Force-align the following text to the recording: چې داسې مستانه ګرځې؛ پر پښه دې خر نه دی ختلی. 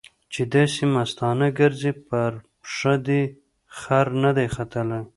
چې 0.33 0.41
داسې 0.53 0.83
مستانه 0.95 1.47
ګرځې؛ 1.59 1.91
پر 2.07 2.31
پښه 2.61 2.93
دې 3.07 3.21
خر 3.77 4.05
نه 4.23 4.31
دی 4.37 4.47
ختلی. 4.55 5.01